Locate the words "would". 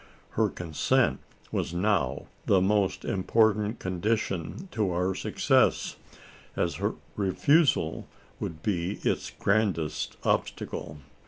8.39-8.63